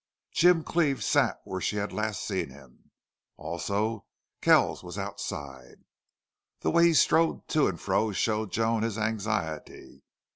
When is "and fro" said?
7.67-8.11